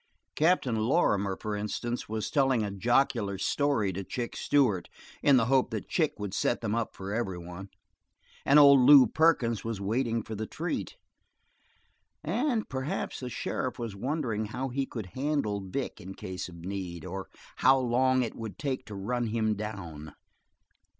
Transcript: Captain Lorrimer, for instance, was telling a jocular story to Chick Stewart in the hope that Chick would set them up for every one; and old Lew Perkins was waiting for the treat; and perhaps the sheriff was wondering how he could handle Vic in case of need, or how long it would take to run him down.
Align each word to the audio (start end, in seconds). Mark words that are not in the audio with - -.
Captain 0.35 0.75
Lorrimer, 0.77 1.37
for 1.39 1.55
instance, 1.55 2.09
was 2.09 2.31
telling 2.31 2.63
a 2.63 2.71
jocular 2.71 3.37
story 3.37 3.93
to 3.93 4.03
Chick 4.03 4.35
Stewart 4.35 4.89
in 5.21 5.37
the 5.37 5.45
hope 5.45 5.69
that 5.69 5.87
Chick 5.89 6.15
would 6.19 6.33
set 6.33 6.61
them 6.61 6.73
up 6.73 6.95
for 6.95 7.13
every 7.13 7.37
one; 7.37 7.69
and 8.43 8.57
old 8.57 8.79
Lew 8.79 9.05
Perkins 9.05 9.63
was 9.63 9.79
waiting 9.79 10.23
for 10.23 10.33
the 10.33 10.47
treat; 10.47 10.97
and 12.23 12.67
perhaps 12.67 13.19
the 13.19 13.29
sheriff 13.29 13.77
was 13.77 13.95
wondering 13.95 14.45
how 14.45 14.69
he 14.69 14.87
could 14.87 15.09
handle 15.13 15.61
Vic 15.61 16.01
in 16.01 16.15
case 16.15 16.49
of 16.49 16.65
need, 16.65 17.05
or 17.05 17.27
how 17.57 17.77
long 17.77 18.23
it 18.23 18.33
would 18.33 18.57
take 18.57 18.87
to 18.87 18.95
run 18.95 19.27
him 19.27 19.53
down. 19.53 20.15